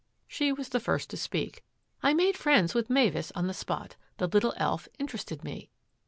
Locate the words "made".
2.15-2.35